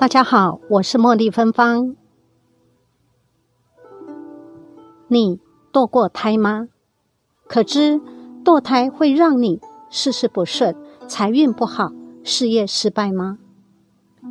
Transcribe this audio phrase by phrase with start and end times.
[0.00, 1.94] 大家好，我是茉莉芬芳。
[5.08, 5.38] 你
[5.70, 6.68] 堕过胎吗？
[7.46, 8.00] 可知
[8.42, 9.60] 堕胎会让你
[9.90, 10.74] 事事不顺、
[11.06, 11.92] 财运不好、
[12.24, 13.36] 事业失败吗？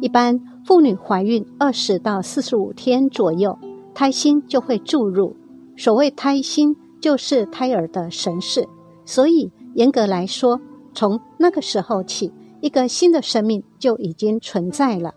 [0.02, 3.56] 一般妇女怀孕二十到四十五天左右，
[3.94, 5.36] 胎心就会注入。
[5.78, 8.68] 所谓胎心，就是胎儿的神识。
[9.06, 10.60] 所以严格来说，
[10.96, 15.14] 从那个时候起，一个新的生命就已经存在了。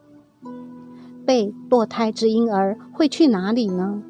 [1.25, 4.03] 被堕胎之婴儿会去哪里呢？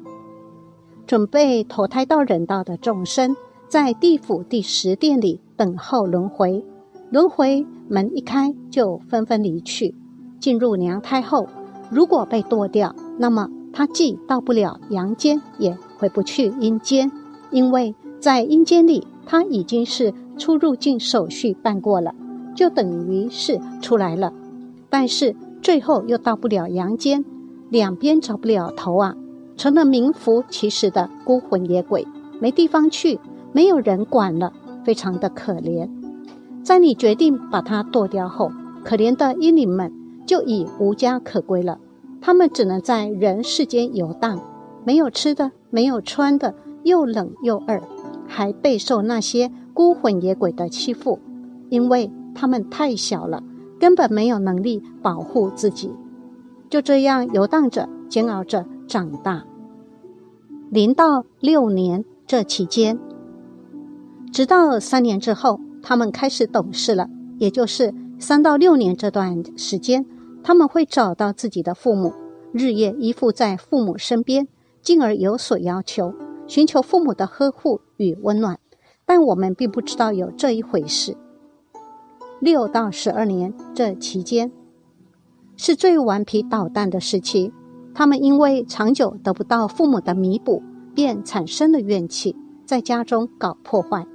[1.05, 3.35] 准备投胎到人道的众生，
[3.67, 6.63] 在地府第十殿里等候轮回。
[7.09, 9.93] 轮回门一开，就纷纷离去。
[10.39, 11.47] 进入娘胎后，
[11.91, 17.11] 如果被堕掉，那么他既到不了阳间，也回不去阴间，
[17.51, 22.15] 因为在阴间里，他已经是出入境手续办过了，
[22.55, 24.33] 就等于是出来了。
[24.89, 27.23] 但是最后又到不了阳间，
[27.69, 29.15] 两边找不了头啊！
[29.55, 32.05] 成了名副其实的孤魂野鬼，
[32.41, 33.17] 没地方去，
[33.53, 34.51] 没有人管了，
[34.83, 35.89] 非常的可怜。
[36.63, 38.51] 在你决定把它剁掉后，
[38.83, 39.93] 可怜的婴灵们
[40.25, 41.79] 就已无家可归了。
[42.19, 44.41] 他们只能在人世间游荡，
[44.83, 47.79] 没有吃的，没有穿的，又冷又饿，
[48.27, 51.19] 还备受那些孤魂野鬼的欺负，
[51.69, 53.41] 因为他们太小了，
[53.83, 55.91] 根本没有能力保护自己。
[56.69, 58.65] 就这样游荡着，煎熬着。
[58.87, 59.43] 长大，
[60.69, 62.97] 零到六年这期间，
[64.31, 67.09] 直到三年之后，他们开始懂事了。
[67.39, 70.05] 也就是三到六年这段时间，
[70.43, 72.13] 他们会找到自己的父母，
[72.53, 74.47] 日夜依附在父母身边，
[74.81, 76.13] 进而有所要求，
[76.47, 78.59] 寻求父母的呵护与温暖。
[79.05, 81.17] 但我们并不知道有这一回事。
[82.43, 84.51] 六到十二年这期间，
[85.55, 87.53] 是最顽皮捣蛋的时期。
[87.93, 90.61] 他们因为长久得不到父母的弥补，
[90.93, 94.05] 便产生了怨气，在家中搞破坏。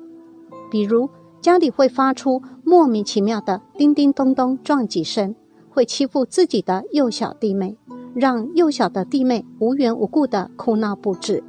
[0.70, 1.08] 比如
[1.40, 5.34] 家里会发出莫名其妙的叮叮咚咚撞击声，
[5.70, 7.78] 会欺负自己的幼小弟妹，
[8.14, 11.42] 让幼小的弟妹无缘无故的哭闹不止，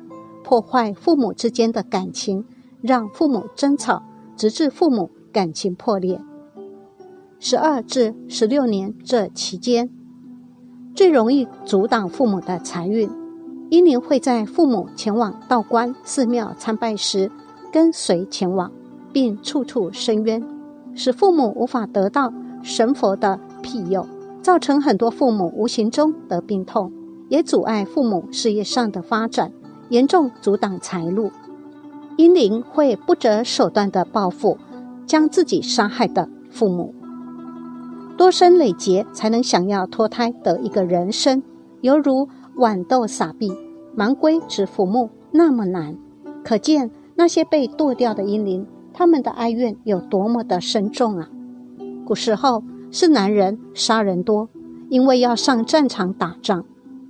[0.46, 2.46] 破坏父母之间的感情，
[2.79, 4.01] 让父母争吵，
[4.38, 6.22] 直至父母感情破裂。
[7.41, 9.89] 十二至十六年这期间。
[10.94, 13.09] 最容易阻挡父母的财运，
[13.69, 17.31] 因灵会在父母前往道观、寺庙参拜时
[17.72, 18.69] 跟随前往，
[19.13, 20.44] 并处处伸冤，
[20.94, 24.05] 使父母无法得到神佛的庇佑，
[24.41, 26.91] 造成很多父母无形中得病痛，
[27.29, 29.53] 也阻碍父母事业上的发展，
[29.88, 31.31] 严重阻挡财路。
[32.17, 34.57] 阴灵会不择手段的报复
[35.05, 36.94] 将自己杀害的父母。
[38.19, 41.41] 多生累劫才能想要脱胎得一个人生，
[41.80, 43.50] 犹如豌豆撒币，
[43.96, 45.96] 盲龟指浮木，那么难。
[46.44, 51.29] 可见那些被剁掉的阴灵，他们的哀怨有多么的深重啊！
[52.06, 54.50] 古时候是男人杀人多，
[54.90, 56.63] 因为要上战场打仗；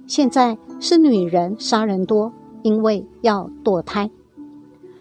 [0.05, 2.31] 现在是女人杀人多，
[2.61, 4.11] 因为要堕胎。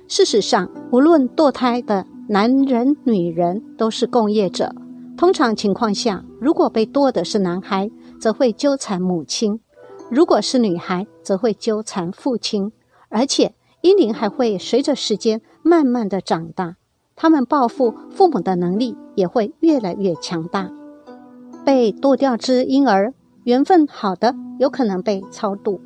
[0.06, 4.74] 事实上，无论堕胎的男人、女人，都是共业者。
[5.18, 7.90] 通常情况下，如果被剁的是男孩，
[8.20, 9.58] 则会纠缠母亲；
[10.08, 12.70] 如果是女孩，则会纠缠父亲。
[13.08, 16.76] 而且婴灵还会随着时间慢慢的长大，
[17.16, 20.70] 他们报复父母的能力也会越来越强大。
[21.64, 23.12] 被剁掉之婴儿，
[23.42, 25.80] 缘分好的有可能被超度，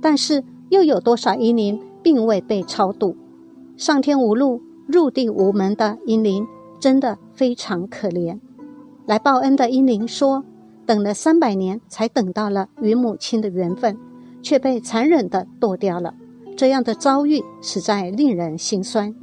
[0.00, 3.14] 但是又有多少婴灵并未被超度？
[3.76, 6.46] 上天无路，入地无门的婴灵，
[6.80, 8.40] 真的非常可怜。
[9.08, 10.44] 来报恩的英灵说
[10.84, 13.96] ：“等了三百年，才等到了与母亲的缘分，
[14.42, 16.12] 却被残忍的剁掉了。
[16.54, 19.14] 这样的遭遇实在令人心酸。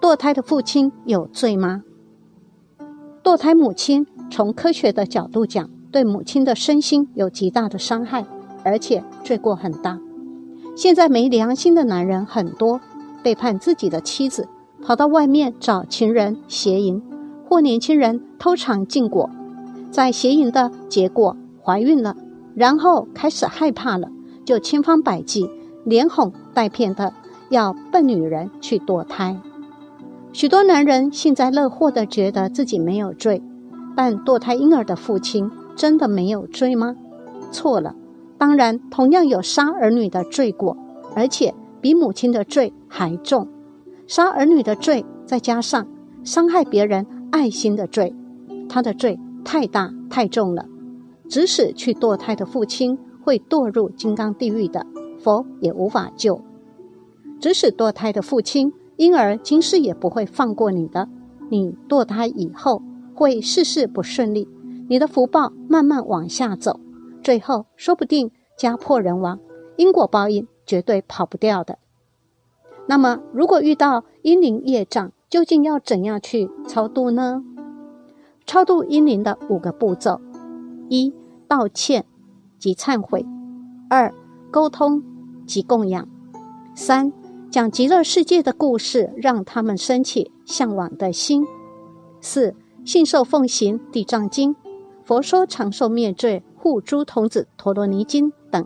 [0.00, 1.84] 堕胎的父亲有罪吗？
[3.22, 8.26] 堕胎母亲从科学的角度讲，对母亲的身心有极大的伤害，
[8.64, 10.00] 而且罪过很大。
[10.74, 12.80] 现在没良心的男人很多，
[13.22, 14.48] 背叛自己的妻子，
[14.82, 17.00] 跑到外面找情人邪淫。”
[17.50, 19.28] 或年轻人偷尝禁果，
[19.90, 22.14] 在邪淫的结果怀孕了，
[22.54, 24.08] 然后开始害怕了，
[24.44, 25.50] 就千方百计
[25.84, 27.12] 连哄带骗的
[27.48, 29.36] 要笨女人去堕胎。
[30.32, 33.42] 许多男人幸灾乐祸的觉得自己没有罪，
[33.96, 36.94] 但堕胎婴儿的父亲真的没有罪吗？
[37.50, 37.96] 错了，
[38.38, 40.76] 当然同样有杀儿女的罪过，
[41.16, 43.48] 而且比母亲的罪还重。
[44.06, 45.84] 杀儿女的罪再加上
[46.22, 47.04] 伤害别人。
[47.30, 48.14] 爱心的罪，
[48.68, 50.66] 他的罪太大太重了。
[51.28, 54.84] 即使去堕胎的父亲会堕入金刚地狱的，
[55.20, 56.40] 佛也无法救。
[57.40, 61.08] 即使堕胎的父亲，婴儿今世也不会放过你的。
[61.48, 62.82] 你堕胎以后
[63.14, 64.48] 会事事不顺利，
[64.88, 66.78] 你的福报慢慢往下走，
[67.22, 69.38] 最后说不定家破人亡。
[69.76, 71.78] 因果报应绝对跑不掉的。
[72.86, 77.44] 那么，如果遇到阴灵业障，究竟要怎样去超度呢？
[78.44, 80.20] 超度阴灵的五个步骤：
[80.88, 81.14] 一、
[81.46, 82.04] 道歉
[82.58, 83.24] 及忏悔；
[83.88, 84.12] 二、
[84.50, 85.04] 沟通
[85.46, 86.02] 及供养；
[86.74, 87.12] 三、
[87.48, 91.44] 讲极乐世界的故事，让他们升起向往的心；
[92.20, 94.56] 四、信受奉行地藏经、
[95.04, 98.64] 佛说长寿灭罪护诸童子陀罗尼经等；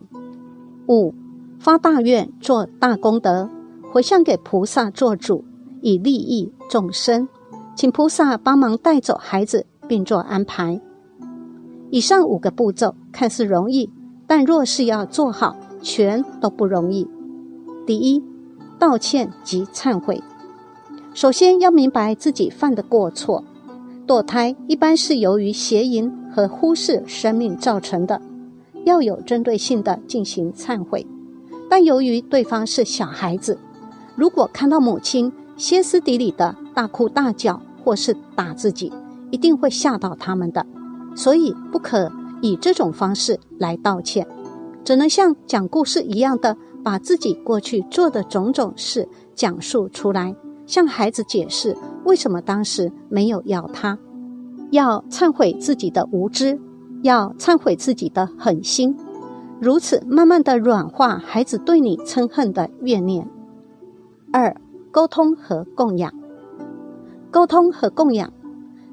[0.88, 1.12] 五、
[1.58, 3.50] 发大愿做大功德，
[3.92, 5.44] 回向给菩萨做主。
[5.86, 7.28] 以利益众生，
[7.76, 10.80] 请菩萨帮忙带走孩子，并做安排。
[11.90, 13.88] 以上五个步骤看似容易，
[14.26, 17.08] 但若是要做好，全都不容易。
[17.86, 18.20] 第一，
[18.76, 20.20] 道歉及忏悔。
[21.14, 23.44] 首先要明白自己犯的过错。
[24.04, 28.20] 堕胎一般是由于邪淫和忽视生命造成的，
[28.84, 31.06] 要有针对性的进行忏悔。
[31.70, 33.56] 但由于对方是小孩子，
[34.16, 38.92] 如果看到母亲，歇斯底里的大哭大叫，或是打自己，
[39.30, 40.66] 一定会吓到他们的。
[41.14, 42.10] 所以不可
[42.40, 44.26] 以这种方式来道歉，
[44.84, 50.34] 只能像讲故事一样的把自己过去做的种种事讲述出来，
[50.66, 53.96] 向孩子解释为什么当时没有要他，
[54.70, 56.58] 要忏悔自己的无知，
[57.02, 58.96] 要忏悔自己的狠心，
[59.60, 63.28] 如此慢慢的软化孩子对你嗔恨的怨念。
[64.32, 64.56] 二。
[64.94, 66.14] 沟通和供养，
[67.28, 68.32] 沟通和供养，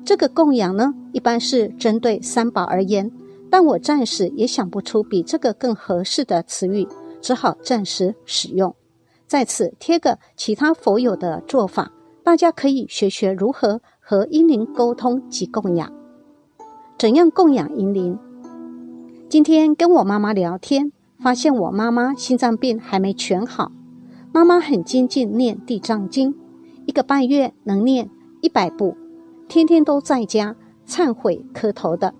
[0.03, 3.11] 这个供养呢，一般是针对三宝而言，
[3.51, 6.87] 但我暂时也想不出比这个更合适的词语，
[7.21, 8.73] 只好暂时使用。
[9.27, 11.91] 在此贴个其他佛友的做法，
[12.23, 15.93] 大家可以学学如何和阴灵沟通及供养。
[16.97, 18.17] 怎样供养阴灵？
[19.29, 23.71] 今天跟我妈妈聊天，发现我妈妈心脏病还没全好。
[24.33, 26.33] 妈妈很精进念地藏经，
[26.85, 28.95] 一个半月能念一百部，
[29.49, 30.55] 天天都在家
[30.87, 32.13] 忏悔磕头的，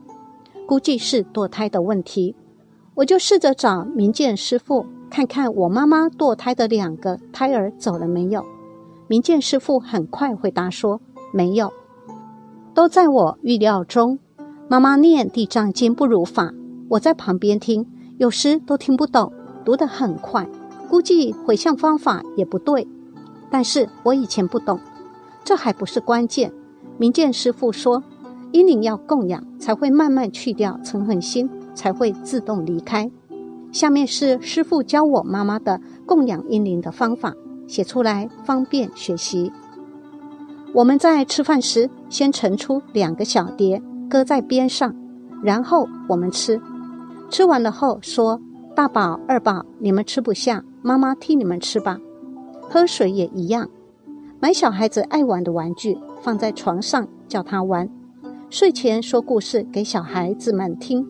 [0.67, 2.35] 估计是堕胎的问题。
[2.95, 8.43] 我就试着找明鉴师傅看看我妈妈堕胎的两个胎儿走了没有。
[9.07, 10.99] 明鉴师傅很快回答说
[11.33, 11.71] 没有，
[12.73, 14.19] 都在我预料中。
[14.67, 16.53] 妈妈念地藏经不如法，
[16.89, 17.87] 我在旁边听，
[18.17, 19.31] 有时都听不懂，
[19.63, 20.45] 读得很快。
[20.91, 22.85] 估计回向方法也不对，
[23.49, 24.77] 但是我以前不懂，
[25.41, 26.51] 这还不是关键。
[26.97, 28.03] 明鉴师傅说，
[28.51, 33.09] 阴灵要供养，才会慢慢去掉嗔恨心，才会自动离开。
[33.71, 37.33] 下面是师傅教我妈妈的供养阴灵的方法，
[37.67, 39.49] 写出来方便学习。
[40.73, 44.93] 我们在吃饭时，先盛出两个小碟，搁在边上，
[45.41, 46.61] 然后我们吃。
[47.29, 48.41] 吃完了后说
[48.75, 51.99] ：“大宝、二宝，你们吃不下。”妈妈替你们吃吧，
[52.59, 53.69] 喝水也一样。
[54.39, 57.87] 买小孩子爱玩的玩具放在床上，叫他玩。
[58.49, 61.05] 睡前说故事给小孩子们听，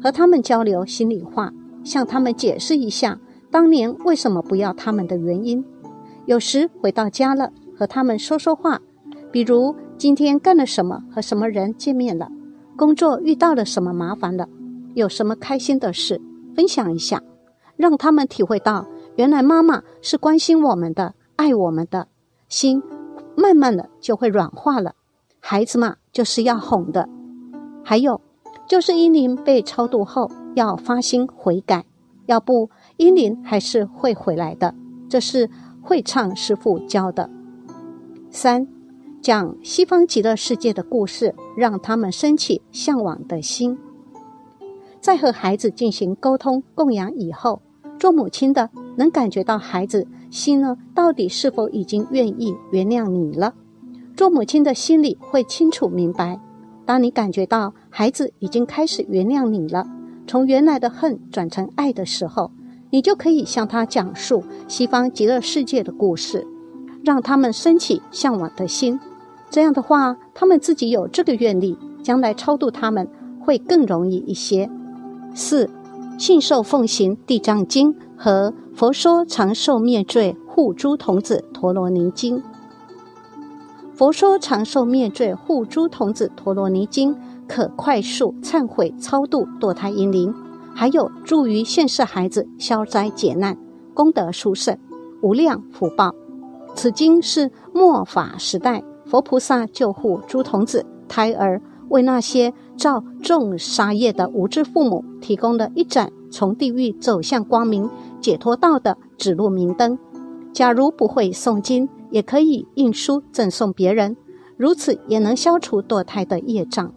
[0.00, 1.52] 和他们交流心里话，
[1.82, 3.18] 向他们解释一下
[3.50, 5.64] 当年为什么不要他们的原因。
[6.26, 8.80] 有时回到家了，和他们说说话，
[9.32, 12.30] 比如今天干了什么，和什么人见面了，
[12.76, 14.48] 工作遇到了什么麻烦了，
[14.94, 16.20] 有什么开心的事，
[16.58, 17.22] 分享一下，
[17.76, 18.84] 让他们体会到。
[19.14, 22.08] 原来妈妈是关心我们的，爱我们的
[22.48, 22.82] 心，
[23.36, 24.96] 慢慢的就会软化了。
[25.38, 27.08] 孩子嘛，就是要哄的。
[27.84, 28.20] 还有，
[28.66, 31.84] 就是阴灵被超度后要发心悔改，
[32.26, 34.74] 要不阴灵还是会回来的。
[35.08, 35.48] 这是
[35.80, 37.30] 会唱师傅教的。
[38.32, 38.66] 三，
[39.22, 43.78] 讲西方极乐世界的故事，让他们升起向往的心。
[45.08, 47.62] 在和孩子进行沟通供养以后。
[47.98, 53.54] 做母亲的能感觉到孩子心呢，到底是否已经愿意原谅你了？
[54.14, 56.38] 做母亲的心里会清楚明白。
[56.84, 59.86] 当你感觉到孩子已经开始原谅你了，
[60.26, 62.50] 从原来的恨转成爱的时候，
[62.90, 66.46] 你就可以向他讲述西方极乐世界的故事，
[67.02, 69.00] 让他们升起向往的心。
[69.48, 73.08] 这样的话，他们自己有这个愿力，将来超度他们
[73.40, 74.68] 会更容易一些。
[75.34, 75.70] 四。
[76.18, 82.42] 信受奉行地藏经和佛说长寿灭罪护诸童子陀罗尼经。
[83.94, 87.16] 佛说长寿灭罪护诸童子陀罗尼经
[87.46, 90.34] 可快速忏悔、超度堕胎阴灵，
[90.74, 93.56] 还有助于现世孩子消灾解难，
[93.94, 94.76] 功德殊胜，
[95.22, 96.10] 无量福报。
[96.74, 109.98] 此经是末法时代佛菩萨救护诸童子、胎儿，为那些造重杀业的无知父母提供了一盏从地狱走向光明、解脱道的指路明灯。
[110.52, 114.16] 假如不会诵经，也可以印书赠送别人，
[114.56, 116.92] 如此也能消除堕胎的业障。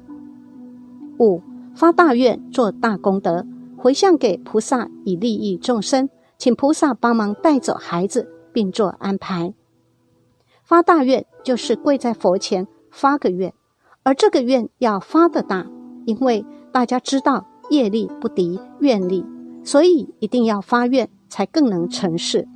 [1.20, 1.42] 五
[1.76, 3.46] 发大愿做大功德，
[3.76, 9.54] 回向给菩萨以利益众生，请菩萨帮忙带走孩子，并做安排。
[10.64, 13.54] 发大愿就是跪在佛前发个愿，
[14.04, 15.66] 而这个愿要发的大，
[16.06, 19.26] 因为大家知道业力不敌愿力，
[19.64, 22.48] 所以一定要发愿才更能成事。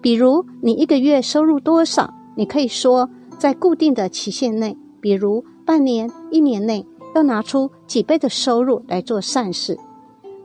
[0.00, 3.08] 比如你一个月收入多少，你可以说
[3.38, 6.84] 在固定的期限内，比如半年、一年内，
[7.14, 9.78] 要拿出几倍的收入来做善事，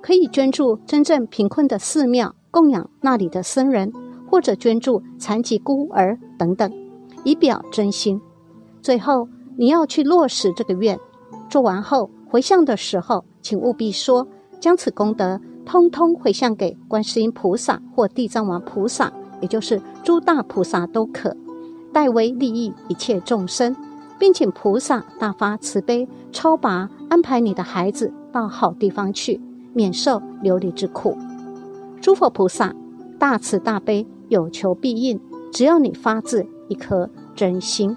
[0.02, 3.92] 可以捐助真正贫困的寺庙，供养那里的僧人，
[4.30, 6.72] 或者捐助残疾孤儿等等，
[7.24, 8.22] 以表真心。
[8.82, 9.28] 最后
[9.58, 11.00] 你要去落实这个愿，
[11.50, 14.28] 做完后回向的时候，请务必说
[14.60, 19.12] 将此功德通通回向给观世音菩萨或地藏王菩萨。
[19.40, 21.38] 也就是诸大菩萨都可
[21.94, 23.76] 代为利益一切众生，
[24.18, 29.40] 并请菩萨大发慈悲，超拔安排你的孩子到好地方去，
[29.74, 31.16] 免受流离之苦。
[32.02, 32.74] 诸佛菩萨
[33.20, 35.20] 大慈大悲，有求必应，
[35.52, 37.96] 只要你发自一颗真心。